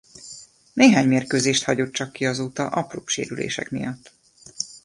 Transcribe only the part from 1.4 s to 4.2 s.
hagyott csak ki azóta apróbb sérülések miatt.